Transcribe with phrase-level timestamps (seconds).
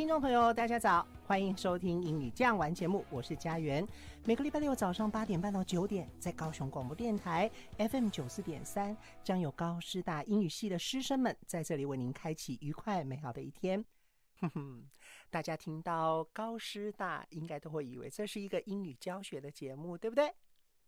[0.00, 3.86] 听众朋友，大家早，欢迎收听《英语这样玩》节目，我是佳媛。
[4.24, 13.84] 每个礼拜六早上八点半到九点，在高雄广播电台 FM 九四点三，将有高师大英语系的师生们在这里为您开启愉快美好的一天。
[14.40, 14.88] 哼哼，
[15.28, 20.32] 大家听到高师大，应该都会以为这是一个英语教学的节目，对不对？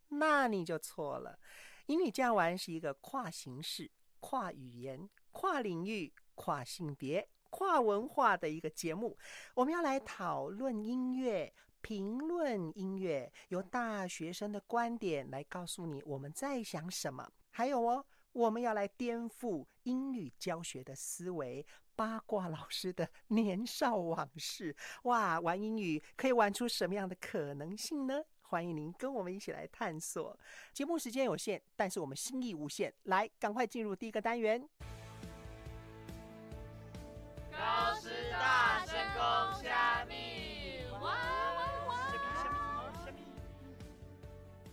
[0.08, 1.38] 那你就错了。
[1.84, 3.90] 英语这样玩是一个跨形式、
[4.20, 7.28] 跨语言、跨领域、跨性别。
[7.52, 9.16] 跨文化的一个节目，
[9.54, 11.52] 我们要来讨论音乐、
[11.82, 17.30] 评论音乐，由大学生的观点来告诉你我们在想什么。
[17.50, 24.74] 还有哦，我们要来颠覆英语教学的思维，八卦老师的年少往事。
[25.02, 28.22] 哇，玩英语可以玩出什么样的可能性呢？
[28.40, 30.38] 欢迎您跟我们一起来探索。
[30.72, 32.92] 节目时间有限，但是我们心意无限。
[33.04, 34.66] 来，赶快进入第一个单元。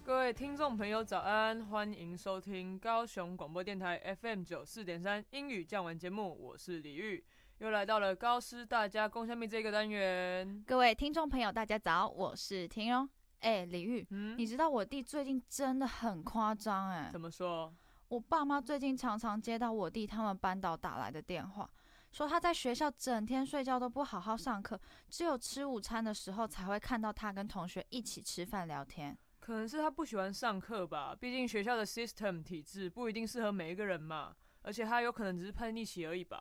[0.09, 7.23] 各位听众朋友，早安，欢迎收听高雄广播电台 FM 九四点三英语讲完节目，我是李玉，
[7.59, 10.63] 又来到了高师大家共下面这个单元。
[10.65, 13.07] 各位听众朋友，大家早，我是婷蓉。
[13.41, 17.09] 哎，李玉，嗯，你知道我弟最近真的很夸张哎？
[17.11, 17.71] 怎么说？
[18.07, 21.69] 我爸妈最近常常接到我弟他们班导打来的电话。
[22.11, 29.15] 说他在学校整天睡觉都不好好上课，只有吃午餐的时候才会看到他跟同学一起吃饭聊天。
[29.49, 34.35] 可能是他不喜欢上课吧，毕竟学校的 system 体制不一定适合每一个人嘛。
[34.61, 36.39] 而且他有可能只是叛逆期而已吧。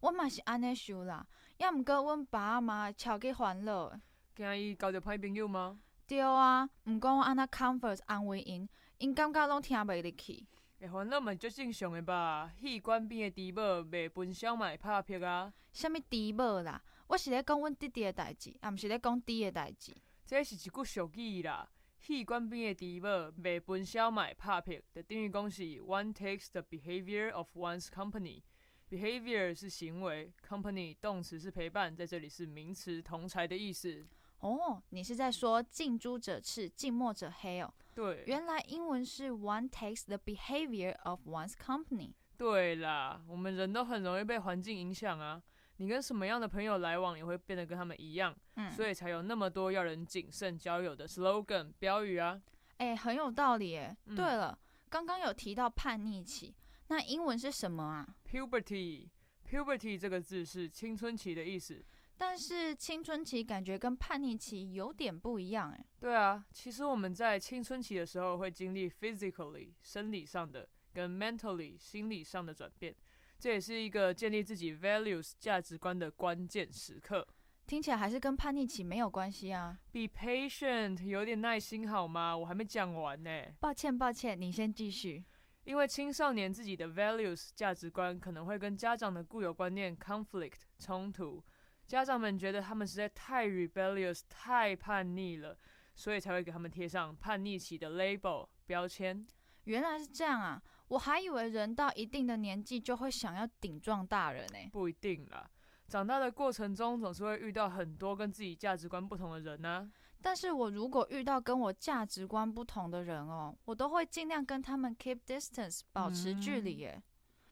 [0.00, 1.26] 我嘛是安尼想啦，
[1.58, 3.92] 也毋过阮爸妈超级烦恼。
[4.34, 5.78] 惊伊交着歹朋友吗？
[6.06, 10.46] 对啊，毋过我安那 comfort 安慰因，因感觉拢听袂入去。
[10.80, 12.50] 会烦恼嘛，足正常的吧？
[12.58, 15.52] 戏馆边的猪某卖分享嘛会拍片啊？
[15.74, 16.82] 什么猪某啦？
[17.08, 19.94] 我是咧讲阮弟弟的代志，也毋是咧讲猪的代志。
[20.24, 21.68] 这是一句俗语啦。
[22.02, 28.42] 戏馆边的猪某卖分享嘛会拍片，就等于讲是 one takes the behavior of one's company。
[28.90, 34.04] behavior 是行为，company 动词是陪伴，在这里是名词同才的意思。
[34.40, 37.72] 哦，你是在说近朱者赤，近墨者黑哦？
[37.94, 42.14] 对，原来英文是 one takes the behavior of one's company。
[42.36, 45.40] 对啦，我们人都很容易被环境影响啊。
[45.76, 48.34] 你跟什么样的朋友来往，也会变得跟他们一样。
[48.56, 52.40] 嗯，所以才有那么多要人谨慎交友的 slogan 标语啊。
[52.78, 53.96] 哎，很有道理哎。
[54.14, 56.54] 对了，刚刚有提到叛逆期，
[56.88, 59.08] 那英文是什么啊？Puberty。
[59.48, 61.84] Puberty 这个字是青春期的意思。
[62.16, 65.84] 但是青春期感觉跟叛逆期有点不一样哎。
[65.98, 72.94] 对啊，其实我们在青春期的时候会经历 physically 生理上的跟 mentally 心理上的转变，
[73.42, 77.26] 这也是一个建立自己 values 价值观的关键时刻。
[77.66, 79.76] 听起来还是跟叛逆期没有关系啊。
[79.90, 82.36] Be patient，有点耐心好吗？
[82.36, 83.30] 我还没讲完呢。
[83.58, 85.24] 抱歉抱歉，你先继续。
[85.64, 91.42] 因为青少年自己的 values 价值观可能会跟家长的固有观念 conflict 冲突。
[91.88, 95.58] 家长们觉得他们实在太 rebellious、太叛逆了，
[95.96, 99.26] 所以才会给他们贴上叛逆期的 label 标签。
[99.64, 100.62] 原来是这样啊！
[100.88, 104.58] 我还以为人到一定的年纪就会想要顶撞大人呢。
[104.70, 105.48] 不一定啦，
[105.88, 109.90] 长大的过程中总是会遇到很多跟自己价值观不同的人呢。
[110.20, 117.02] 但是我如果遇到跟我价值观不同的人哦，我都会尽量跟他们 keep distance 保持距离耶，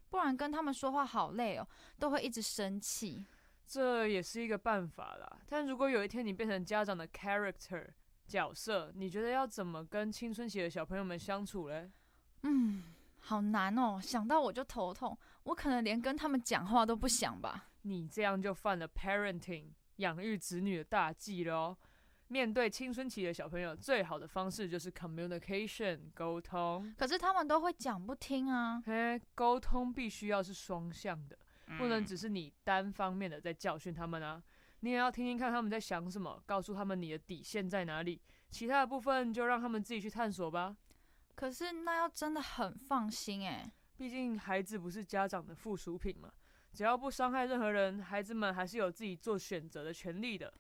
[0.09, 1.67] 不然跟他们说话好累哦，
[1.99, 3.27] 都会一直生气。
[3.67, 7.89] 这也是一个办法啦，但如果有一天你变成家长的 character
[8.27, 11.91] 角色，你觉得要怎么跟青春期的小朋友们相处嘞？
[12.43, 12.83] 嗯，
[13.19, 17.69] 好难哦，想到我就头痛，我可能连跟他们讲话都不想吧。
[17.83, 19.67] 你这样就犯了 parenting
[19.97, 21.77] 养育子女的大忌喽。
[22.29, 26.95] 面对青春期的小朋友，最好的方式就是 communication 沟通。
[26.97, 28.81] 可是他们都会讲不听啊。
[28.87, 31.37] 嘿，沟通必须要是双向的。
[31.79, 34.43] 不能只是你单方面的在教训他们啊，
[34.81, 38.21] 你也要听听看他们在想什么，告诉他们你的底线在哪里，
[38.51, 40.77] 其他的部分就让他们自己去探索吧。
[41.41, 46.31] 可是那要真的很放心诶，毕竟孩子不是家长的附属品嘛，
[46.71, 50.53] 只要不伤害任何人，孩子们还是有自己做选择的权利的。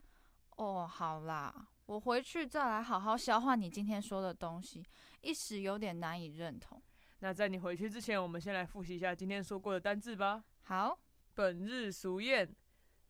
[0.56, 4.82] 哦，好啦，我回去再来好好消化你今天说的东西，
[5.20, 6.82] 一时有点难以认同。
[7.18, 10.42] 那在你回去之前，我们先来复习一下今天说过的单字吧。
[10.62, 10.98] 好，
[11.34, 12.48] 本日俗谚：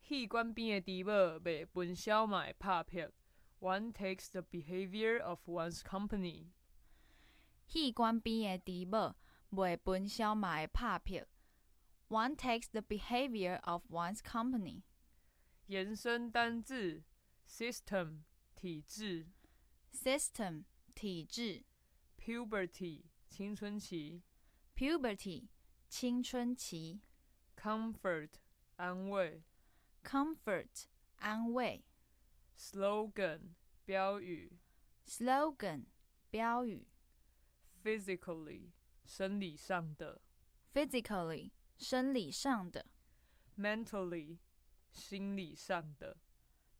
[0.01, 3.09] 戏馆边的猪母袂分小麦拍片。
[3.61, 6.47] One takes the behavior of one's company。
[7.70, 9.14] 戏馆边的猪母
[9.50, 11.26] 袂分小麦拍片。
[12.08, 14.82] One takes the behavior of one's company。
[15.66, 17.02] 延伸单字：
[17.48, 18.22] system
[18.54, 19.26] 体制，
[19.92, 20.64] system
[20.94, 21.64] 体制，
[22.16, 24.22] puberty 青春期，
[24.76, 25.48] puberty
[25.88, 27.00] 青春期，
[27.56, 28.30] comfort
[28.76, 29.42] 安慰，
[30.04, 30.84] comfort
[31.16, 31.84] 安慰，
[32.56, 33.54] slogan
[33.84, 34.60] 标语，
[35.04, 35.86] slogan
[36.30, 36.86] 标语
[37.82, 38.72] ，physically
[39.04, 40.20] 生理上的，
[40.72, 42.86] physically 生理上的，
[43.56, 44.38] mentally
[44.92, 46.16] 心理上的，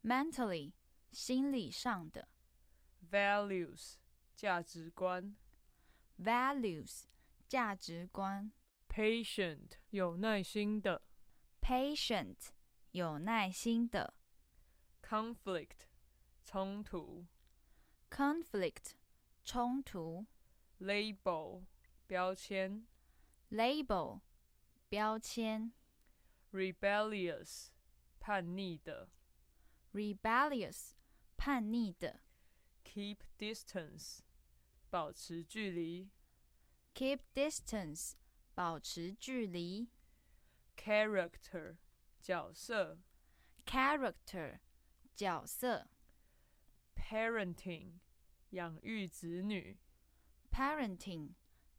[0.03, 0.73] mentally
[1.11, 2.29] 心理上的，
[3.11, 3.95] values
[4.35, 5.37] 价值观。
[6.19, 7.05] values
[7.47, 8.51] 价值观，
[8.89, 11.03] patient 有耐心的，
[11.61, 12.49] patient
[12.93, 14.15] 有耐心的，
[15.03, 15.87] conflict
[16.43, 17.27] 冲突，
[18.11, 18.93] conflict
[19.45, 20.27] 冲突
[20.82, 21.66] ，label
[22.08, 22.86] 标签
[23.50, 24.22] ，label
[24.90, 25.72] 标签
[26.52, 27.68] ，rebellious
[28.20, 29.10] 叛逆的
[29.94, 30.92] ，rebellious
[31.38, 32.22] 叛逆的
[32.84, 34.20] ，keep distance
[34.90, 36.10] 保持距离
[36.94, 38.14] ，keep distance，
[38.54, 39.90] 保持距离。
[40.76, 41.78] character，
[42.20, 43.00] 角色
[43.66, 44.60] ，character，
[45.16, 45.88] 角色。
[46.96, 48.00] parenting，
[48.52, 49.78] 养育子女
[50.52, 51.30] ，parenting，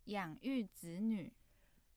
[0.04, 1.32] 养育子女。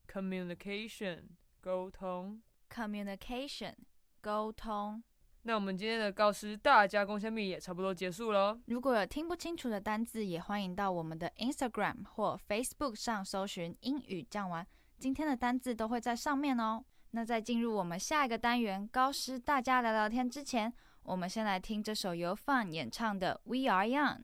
[0.07, 1.24] communication，
[1.62, 3.74] 沟通，communication，
[4.22, 5.04] 沟通。
[5.42, 8.60] 那我们今天的告示大加工虾米也差不多结束了。
[8.66, 14.66] 如果有听不清楚的单字，也欢迎到我们的 Instagram 或 Facebook 上搜寻英语讲完，
[14.98, 16.83] 今天的单字都会在上面哦。
[17.12, 20.74] 那在进入我们下一个单元高师大家聊聊天之前，
[21.04, 24.24] 我们先来听这首由 Fun 演唱的 We Are Young。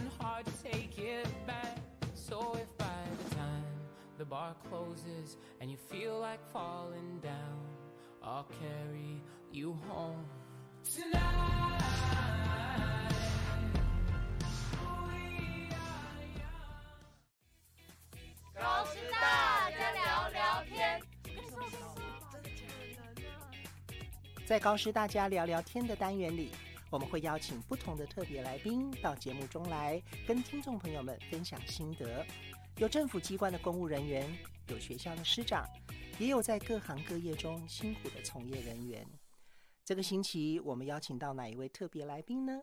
[4.31, 7.67] bar closes and you feel like falling down,
[8.23, 10.23] I'll carry you home
[10.85, 11.19] tonight.
[18.55, 21.01] 高师大家聊聊天，
[24.45, 26.53] 在高师大家聊聊天的单元里，
[26.89, 32.25] 我们会邀请不同的特别来宾到节目中来，跟听众朋友们分享心得。
[32.77, 34.27] 有政府机关的公务人员，
[34.69, 35.67] 有学校的师长，
[36.17, 39.05] 也有在各行各业中辛苦的从业人员。
[39.83, 42.61] 这个星期我们邀请到哪一位特别来宾呢？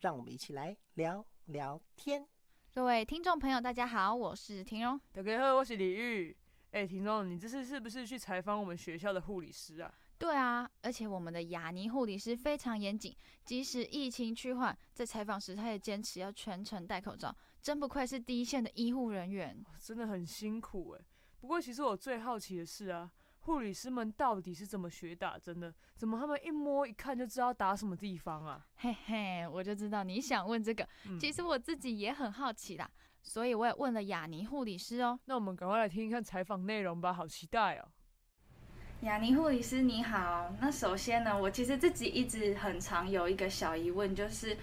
[0.00, 2.26] 让我们一起来聊聊天。
[2.74, 5.00] 各位听众朋友，大家好，我是婷蓉。
[5.12, 6.36] 大家好，我是李玉。
[6.72, 9.92] 哎，婷蓉，你这次是不是去采访我们学校的护理师啊？
[10.18, 17.34] 对啊，而且我们的雅尼护理师非常严谨，即使疫情趋缓，在采访时他也坚持要全程戴口罩。
[17.62, 21.04] 真不愧是第一线的医护人员，真的很辛苦哎。
[21.40, 25.72] 不过其实我最好奇的是啊，护理师们到底是怎么学打针的？
[25.96, 28.66] 怎么他们一摸一看就知道打什么地方啊？
[28.76, 30.86] 嘿嘿，我就知道你想问这个。
[31.18, 32.90] 其实我自己也很好奇啦，
[33.22, 35.18] 所以我也问了雅尼护理师哦。
[35.26, 37.88] 那我们赶快来听一看采访内容吧，好期待哦。
[39.02, 44.56] 雅尼护理师你好，那首先呢，我其实自己一直很常有一个小疑问，就是。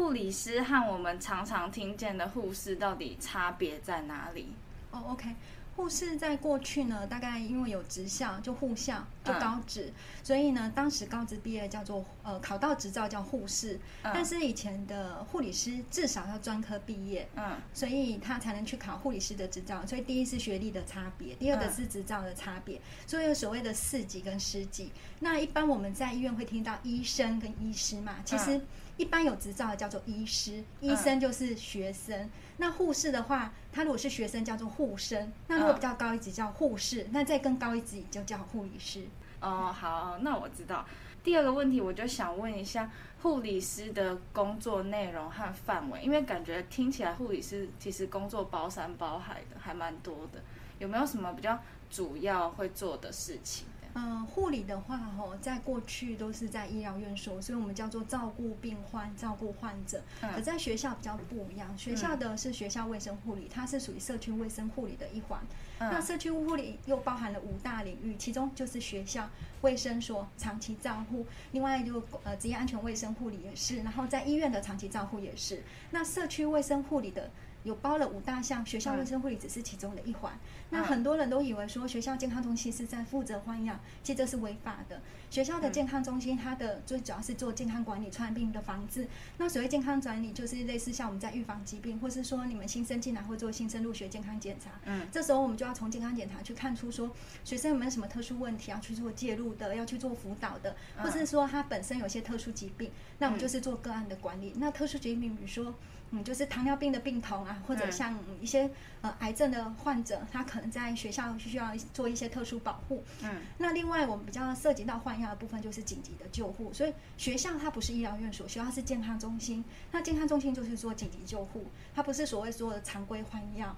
[0.00, 4.50] 护理师和我们常常听见的护士到底差别在哪里？
[4.92, 5.28] 哦，OK，
[5.76, 14.10] 护士在过去呢，大概因为有职校就护校，就高职，所以呢，当时高职毕业叫做呃考到执照叫护士，嗯。
[14.14, 17.56] 但是以前的护理师至少要专科毕业，嗯。
[17.74, 19.84] 所以他才能去考护理师的执照。
[19.86, 21.72] 所以第一是学历的差别，第二个嗯。
[21.72, 24.90] 是执照的差别，所以有所谓的四级跟师级。
[25.20, 28.66] 那一般我们在医院会听到医生跟医师嘛，其实嗯。
[28.96, 32.28] 一般有执照的叫做医师，医生就是学生。
[32.58, 35.74] 那护士的话，他如果是学生叫做护生，那如果嗯。
[35.74, 39.04] 比较高一级叫护士，那再更高一级就叫护理师。
[39.40, 40.84] 哦，好，那我知道。
[41.22, 42.90] 第二个问题，我就想问一下
[43.22, 50.40] 护理师的工作内容和范围，因为感觉听起来护理师其实工作包山包海的，还蛮多的。
[50.78, 51.58] 有没有什么比较
[51.90, 53.66] 主要会做的事情？
[53.94, 60.02] 嗯，护理的话，吼，在过去都是在医疗院所，所以我们叫做照顾病患、照顾患者。
[60.22, 65.40] 嗯可在学校比较不一样，学校的是学校卫生护理，它是属于社区卫生护理的一环。
[65.78, 69.28] 那嗯社区护理又包含了五大领域，其中就是学校
[69.62, 75.62] 卫生所长期照护，另外就呃职业安全卫生护理也是，然后在医院的长期照护也是。
[75.90, 77.30] 那社区卫生护理的
[77.62, 80.32] 有包了五大项，学校卫生护理只是其中的一环。
[80.70, 85.00] 那嗯很多人都以为说学校健康中心是在负责换药，其实这是违法的。
[85.30, 89.06] 学校的健康中心它的最主要是做健康管理、传染病的防治。
[89.36, 94.70] 那所谓健康管理，就是类似像我们在预防疾病，或是说你们新生进来会做新生入学健康检查。
[94.86, 97.10] 嗯这时候我们就要从健康检查去看出说
[97.44, 104.54] 学生有没有什么特殊问题要去做介入的，要去做辅导的，嗯或是说他本身有些特殊疾病，那我们就是做个案的管理。
[104.56, 105.74] 那特殊疾病，比如说。
[106.12, 108.68] 嗯，就是糖尿病的病童啊，或者嗯像一些
[109.00, 113.04] 呃癌症的患者，他可能在学校需要做一些特殊保护。
[113.22, 116.72] 嗯那另外我们比较涉及到换药的部分，就是紧急的救护。
[116.72, 119.64] 所以学校它不是医疗院所，学校是健康中心。
[119.92, 123.76] 那健康中心就是做紧急救护，它不是所谓说的常规换药，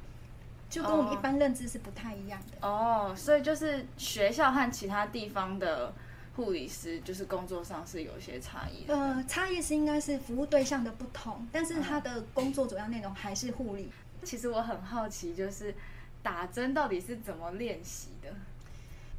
[0.70, 2.66] 就跟我们哦一般认知是不太一样的。
[2.66, 5.92] 哦，所以就是学校和其他地方的
[6.34, 8.96] 护理师，就是工作上是有一些差异的。
[8.96, 13.90] 呃，差异是应该是服务对象的不同，但是他的工作主要内容还是护理。
[14.24, 15.74] 其实我很好奇，就是
[16.22, 18.32] 打针到底是怎么练习的？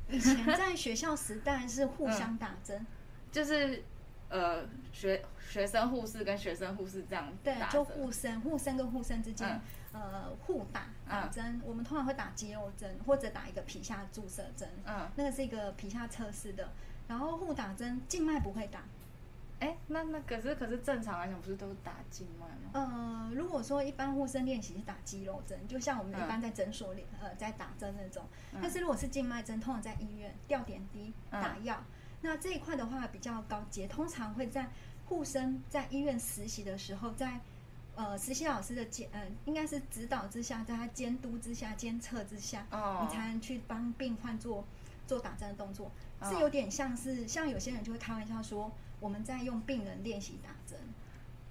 [0.10, 2.86] 以前在学校时代是互相打针，
[3.32, 3.84] 就是
[4.30, 11.62] 呃，学学生护士跟学生护士这样对就护生护生跟护生之间，呃，互打打嗯针。
[11.64, 16.70] 我们通常会打肌肉针，或者打一个皮下注射针，嗯，那个是一个皮下测试的。
[17.08, 18.82] 然后互打针，静脉不会打。
[19.60, 22.72] 哎，那那可是可是正常来讲，不是都是打静脉吗？
[22.74, 28.26] 呃，如果说一般护生练习是打肌肉针，就像我们一般在诊所里、呃在打针那种。
[28.62, 31.82] 但是如果是静脉针，通常在医院吊点滴打药。
[32.22, 34.70] 那这一块的话比较高阶，通常会在
[35.06, 37.40] 护生在医院实习的时候，在
[37.96, 44.66] 呃实习老师的监呃应该是指导之下，在他监督之下、监测之下，哦你才能去帮病患做
[45.14, 50.80] 做打针的动作，哦是有点像是像有些人就会开玩笑说，我们在用病人练习打针。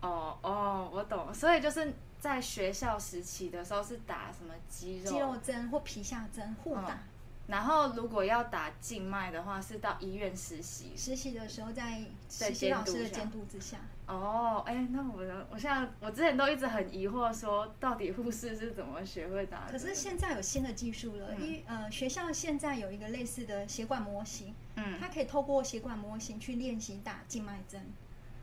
[0.00, 6.98] 哦哦，我懂，所以就是在学校时期的时候是打什么肌肉，肌肉针或皮下针互打。
[7.46, 10.92] 嗯然后如果要打静脉的话，是到医院实习。
[10.96, 19.68] 实习的时候，在在实习老师的监督之下，哦，哎，那我的我现在我之前都一直很疑惑，说到底护士是怎么学会打？
[19.70, 27.84] 可是现在有新的技术了，嗯因、呃学校现在有一个类似的血管模型，嗯它可以透过血管模型去练习打静脉针。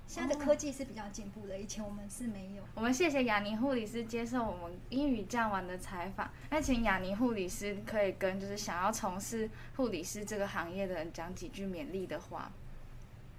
[0.09, 2.63] 现在的科技是比较进步的，以前我们是没有。
[2.73, 6.27] 我们谢谢雅尼护理师接受我们英语酱玩的采访。
[6.49, 12.51] 那请雅尼护理师可以跟就是想要从事护理师这个行业的人讲几句勉励的话。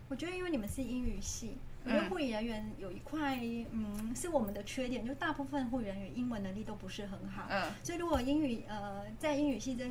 [0.08, 3.36] 我觉得因为你们是英语系，我觉得嗯护理人员有一块，
[3.72, 7.46] 嗯，是我们的缺点，就大部分护理人员英文能力都不是很好。
[7.50, 9.90] 嗯所以如果英语呃在英语系这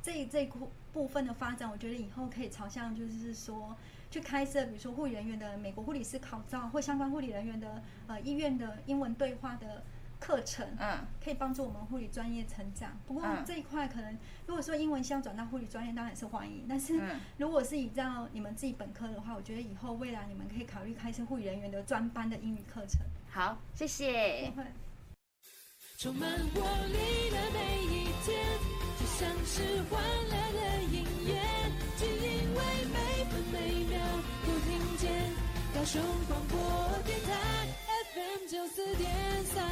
[0.00, 3.76] 这这一部部分的发展，我觉得以后可以朝向就是说
[4.10, 9.84] 去开设，比如说护理人员的美国护理师考照或相关护理人员的呃医院的英文对话的
[10.18, 12.98] 课程，嗯可以帮助我们护理专业成长。
[13.06, 23.00] 不过嗯这一块可能如果说英文系要转到护理专业，当然是欢迎，但是嗯如果是依照你们自己本科的话，我觉得以后未来你们可以考虑开设护理人员的专班的英语课程。
[23.30, 24.52] 好，谢谢。
[24.56, 24.64] 会
[25.96, 28.58] 充满活力的每一天，
[28.98, 31.49] 就像是欢乐的音乐，
[35.80, 36.58] 高雄广播
[37.06, 37.66] 电台
[38.12, 39.10] FM 九四点
[39.44, 39.66] 三。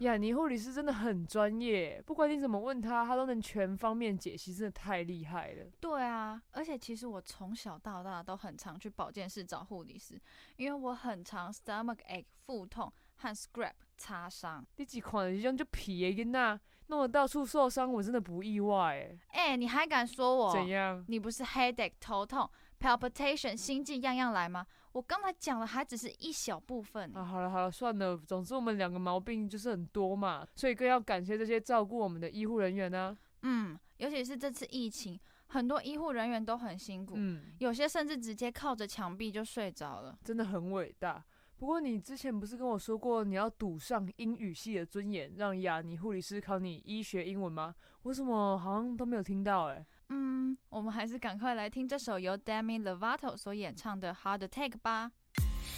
[0.00, 5.64] 雅尼护理师真的很专业，不管你怎么问他，他都能全方面解析，真的太厉害了。
[5.80, 10.20] 对啊，而且其实我从小到大都很常去保健室找护理师，
[10.58, 14.64] 因为我很常 stomach ache 腹痛，和 scrap 擦伤。
[14.76, 19.50] 你几款这种就皮的囡仔，弄得到处受伤，我真的不意外哎。
[19.50, 20.52] 哎、你还敢说我？
[20.52, 21.04] 怎样？
[21.08, 22.48] 你不是 headache 头痛、
[22.80, 24.66] palpitation 心悸样样来吗？
[24.92, 27.14] 我刚才讲的还只是一小部分。
[27.16, 28.16] 啊，好了好了，算了。
[28.16, 35.18] 总之我们两个毛病就是很多嘛，所以更要感谢这些照顾我们的医护人员呢、嗯，尤其是这次疫情，
[35.48, 40.18] 很多医护人员都很辛苦，嗯，有些甚至直接靠着墙壁就睡着了。
[40.24, 41.22] 真的很伟大。
[41.58, 47.74] 不过你之前不是跟我说过你要赌上英语系的尊严，让雅尼护理师考你医学英文吗？
[48.02, 55.10] 我怎么好像都没有听到哎、嗯，我们还是赶快来听这首由 Demi Lovato 所演唱的《Hard Take》吧。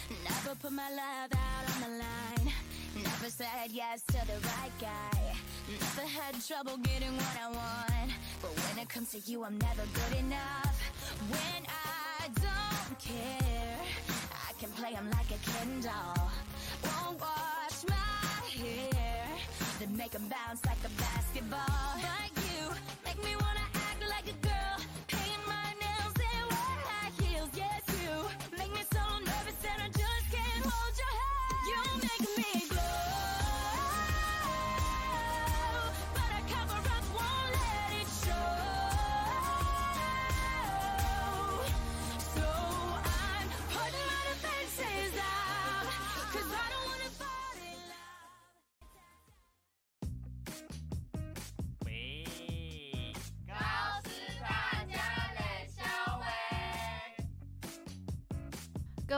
[0.09, 2.53] Never put my love out on the line.
[2.95, 5.35] Never said yes to the right guy.
[5.69, 8.11] Never had trouble getting what I want.
[8.41, 10.75] But when it comes to you, I'm never good enough.
[11.29, 13.77] When I don't care,
[14.89, 16.31] I can like a doll.
[16.83, 19.27] Won't wash my hair,
[19.77, 21.93] then make 'em bounce like a basketball.
[22.01, 22.71] But you
[23.05, 23.68] make me wanna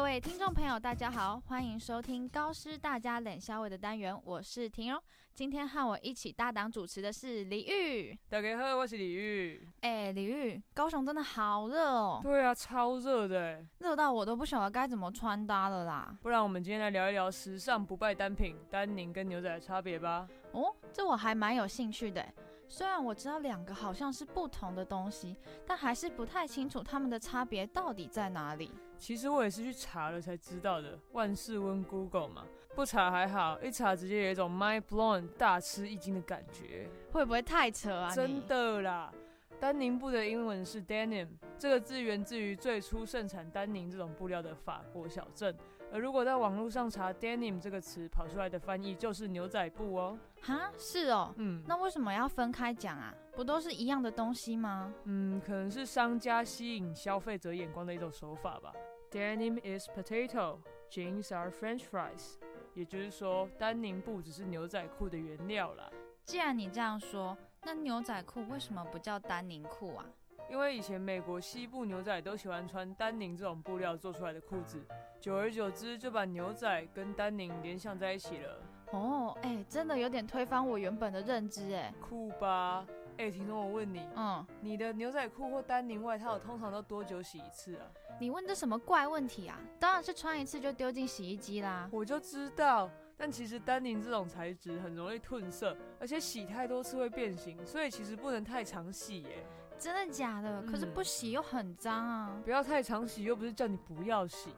[0.01, 4.99] 各位听众朋友，大家好，欢迎收听高师大家冷消伟的单元，我是婷蓉。
[5.35, 8.17] 今天和我一起搭档主持的是李玉。
[8.27, 9.69] 大家好，我是李玉。
[9.81, 13.67] 哎、李玉，高雄真的好热哦，对啊，超热的欸。
[13.77, 16.17] 热到我都不晓得该怎么穿搭了啦。
[16.23, 20.27] 不然我们今天来聊一聊时尚不败单品丹宁跟牛仔的差别吧。
[20.53, 22.25] 哦，这我还蛮有兴趣的。
[22.67, 28.73] 虽然我知道两个好像是不同的东西，但还是不太清楚它们的差别到底在哪里。
[29.01, 36.87] 其实我也是去查了才知道的，万事问 Google 嘛，不查还好，一查直接有一种 mind blown 大吃一惊的感觉。
[37.11, 38.13] 会不会太扯啊？
[38.13, 39.11] 真的啦。
[39.59, 41.27] 丹宁布的英文是 denim，
[41.57, 45.55] 这个字源自于最初盛产丹宁这种布料的法国小镇。
[45.91, 50.17] 而如果在网络上查 denim 这个词，跑出来的翻译就是牛仔布哦。
[50.41, 51.33] 哈，是哦。
[51.37, 53.13] 嗯，那为什么要分开讲啊？
[53.35, 54.93] 不都是一样的东西吗？
[55.05, 58.71] 嗯，可能是商家吸引消费者眼光的一种手法吧。
[59.11, 62.35] Denim is potato, jeans are French fries。
[62.73, 65.91] 也就是说，丹宁布只是牛仔裤的原料啦。
[66.23, 70.05] 既然你这样说，那牛仔裤为什么不叫丹宁裤啊？
[70.49, 74.81] 因为以前美国西部牛仔都喜欢穿丹宁这种布料做出来的裤子，
[75.19, 78.63] 久而久之就把牛仔跟丹宁联想在一起了。
[78.91, 82.87] 哦，哎、真的有点推翻我原本的认知，哎，酷吧？
[83.17, 87.85] 哎、婷彤，我问你，嗯，你的牛仔裤或丹宁外套通常都多久洗一次啊？
[88.19, 89.59] 你问这什么怪问题啊？
[89.79, 91.87] 当然是穿一次就丢进洗衣机啦。
[91.91, 99.45] 我就知道，但其实丹宁这种材质很容易褪色，而且洗太多次会变形，所以其实不能太常洗耶。
[99.77, 100.61] 真的假的？
[100.63, 102.39] 可是嗯不洗又很脏啊。
[102.43, 104.53] 不要太常洗，又不是叫你不要洗。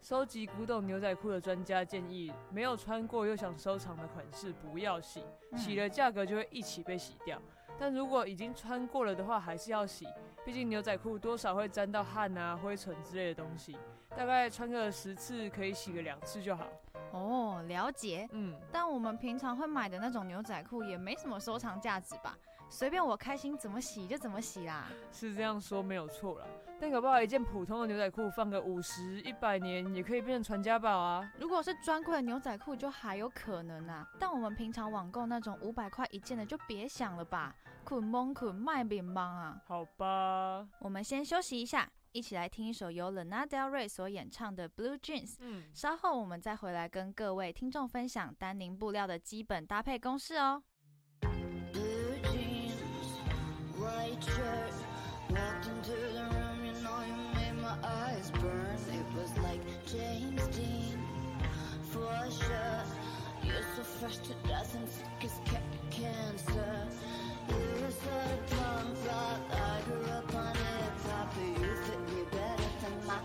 [0.00, 7.40] 收集古董牛仔裤的专家建议，没有穿过又想收藏的款式不要洗，嗯洗了价格就会一起被洗掉。
[7.78, 10.06] 但如果已经穿过了的话，还是要洗，
[10.44, 13.76] 毕竟牛仔裤多少会沾到汗啊、灰尘之类的东西。
[14.16, 16.66] 大概穿个十次，可以洗个两次就好。
[17.10, 18.28] 哦，了解。
[18.32, 22.38] 嗯，但我们平常会买的那种牛仔裤也没什么收藏价值吧？
[22.70, 24.88] 随便我开心怎么洗就怎么洗啦。
[25.12, 26.46] 是这样说没有错啦。
[26.84, 31.26] 但搞不好一件普通的牛仔裤放个五十、一百年，也可以变成传家宝啊。
[31.40, 39.58] 如果是专柜的牛仔裤就还有可能啊，但我们平常网购那种五百块一件的就别想了吧，捆蒙捆卖饼忙啊。
[39.66, 45.30] 好吧，我们先休息一下，一起来听一首由 Lana Del Rey 所演唱的《Blue Jeans》。
[45.40, 50.62] 嗯，稍后我们再回来跟各位听众分享丹宁布料的基本搭配公式哦。
[51.22, 54.74] Blue jeans, white shirt.
[58.16, 60.98] It was like James Dean,
[61.90, 62.82] for sure.
[63.42, 66.88] You're so fresh to death and sick as ca- cancer.
[67.48, 71.34] You're so punk rock, I grew up on hop.
[71.34, 73.18] but You fit me better than my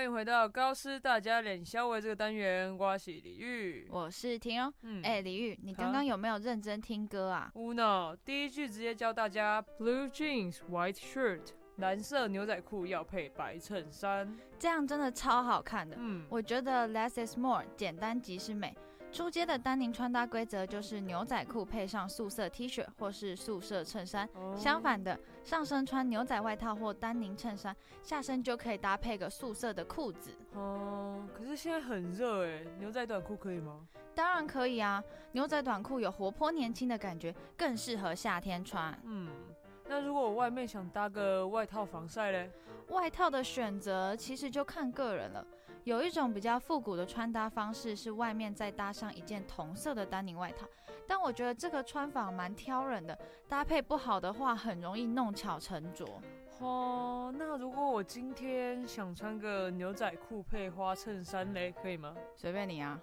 [0.00, 3.86] 欢迎回到高师大家脸消维这个单元，我是李玉。
[3.90, 4.72] 我是婷哦。
[4.80, 14.34] 嗯哎、李玉，你刚啊刚有没有认真听歌啊？Uno 第一句直接教大家：Blue jeans, white shirt，蓝色牛仔裤要配白衬衫。
[14.58, 15.98] 这样真的超好看的。
[16.00, 18.74] 嗯，我觉得 less is more，简单即是美。
[19.12, 30.30] 出街的丹宁穿搭规则就是牛仔裤配上素色 T 恤或是素色衬衫，哦相反的，上身穿牛仔外套或丹宁衬衫，下身就可以搭配个素色的裤子。
[30.54, 33.80] 哦，可是现在很热哎，牛仔短裤可以吗？
[34.14, 38.96] 当然可以啊，牛仔短裤有活泼年轻的感觉，更适合夏天穿。
[39.02, 39.28] 嗯，
[39.88, 42.50] 那如果我外面想搭个外套防晒嘞？
[42.88, 45.44] 外套的选择其实就看个人了。
[45.84, 50.66] 有一种比较复古的穿搭方式是外面再搭上一件同色的丹宁外套，
[51.06, 56.20] 但我觉得这个穿法蛮挑人的，搭配不好的话很容易弄巧成拙。
[56.58, 62.14] 哦，那如果我今天想穿个牛仔裤配花衬衫嘞，可以吗？
[62.36, 63.00] 随便你啊，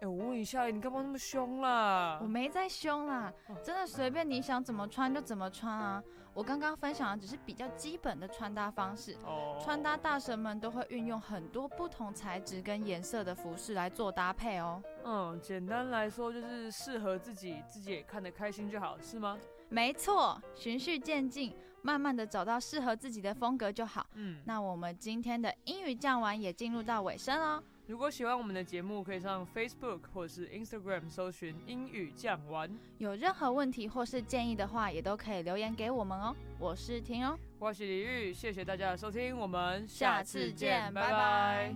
[0.00, 2.26] 哎、我问一下，你干嘛那么凶啦我？
[2.26, 3.30] 没在凶啦，
[3.62, 6.02] 真的随便你想怎么穿就怎么穿啊。
[6.32, 14.82] 我刚刚分享的只是比较基本的穿搭方式，哦，穿搭大神们都会运用很多不同材质跟颜色的服饰来做搭配哦。
[15.04, 19.36] 嗯，简单来说就是适合自己，自己也看得开心就好，是吗？
[19.68, 24.06] 没错，循序渐进，慢慢的找到适合自己的风格就好。
[24.14, 27.62] 嗯，那我们今天的英语讲完也进入到尾声了。
[27.90, 36.32] 如果喜欢我们的节目，可以上 Facebook 或是 Instagram 搜寻“英语酱玩有任何问题或是建议的话，也都可以留言给我们哦。
[36.60, 37.36] 我是婷哦，”。
[37.58, 41.74] 我是李玉，谢谢大家的收听，我们下次见，拜拜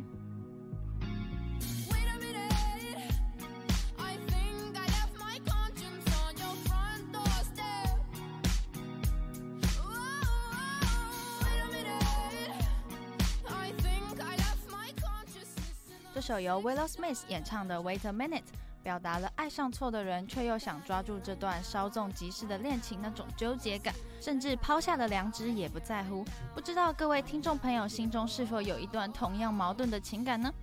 [16.14, 18.38] 这首由 Willow Smith 演唱的《Wait a Minute》，
[18.84, 26.24] 表达了爱上错的人，却又想抓住这段稍纵即逝的恋情那种纠结感，甚至抛下了良知也不在乎。
[26.54, 30.54] 不知道各位听众朋友心中是否有一段同样矛盾的情感呢？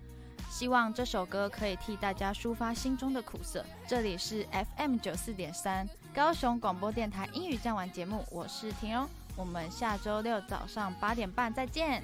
[0.50, 3.66] 希望这首歌可以替大家抒发心中的苦涩。
[3.86, 5.86] 这里是 FM 九四点三
[6.16, 12.02] 高雄广播电台英语讲完节目，我是婷蓉，我们下周六早上八点半再见。